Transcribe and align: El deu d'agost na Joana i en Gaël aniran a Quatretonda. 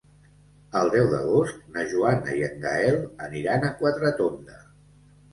El 0.77 0.87
deu 0.93 1.09
d'agost 1.09 1.59
na 1.75 1.83
Joana 1.91 2.33
i 2.39 2.41
en 2.47 2.55
Gaël 2.63 2.97
aniran 3.27 3.67
a 3.67 3.69
Quatretonda. 3.83 4.57